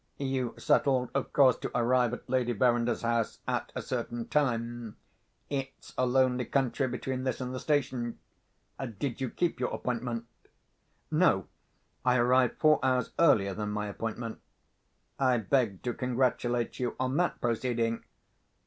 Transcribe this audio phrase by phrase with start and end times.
[0.17, 4.97] "You settled, of course, to arrive at Lady Verinder's house at a certain time?
[5.47, 8.17] It's a lonely country between this and the station.
[8.97, 10.25] Did you keep your appointment?"
[11.11, 11.45] "No.
[12.03, 14.39] I arrived four hours earlier than my appointment."
[15.19, 18.03] "I beg to congratulate you on that proceeding!